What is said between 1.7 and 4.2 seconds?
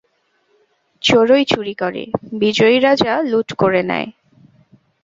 করে, বিজয়ী রাজা লুঠ করে নেয়।